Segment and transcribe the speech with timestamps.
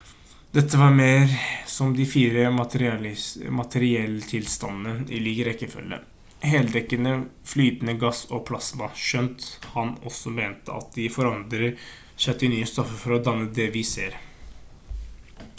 [0.57, 1.33] dette var mer
[1.73, 2.45] som de 4
[3.57, 5.99] materietilstandene i lik rekkefølge:
[6.53, 7.13] heldekkende
[7.53, 11.69] flytende gass og plasma skjønt han også mente at de forandrer
[12.27, 14.21] seg til nye stoffer for å danne det vi ser